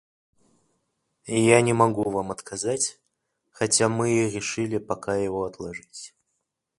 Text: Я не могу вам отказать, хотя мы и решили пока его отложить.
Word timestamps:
Я 1.37 1.61
не 1.61 1.73
могу 1.73 2.09
вам 2.09 2.31
отказать, 2.31 2.99
хотя 3.51 3.87
мы 3.87 4.09
и 4.09 4.31
решили 4.31 4.79
пока 4.79 5.15
его 5.15 5.43
отложить. 5.45 6.15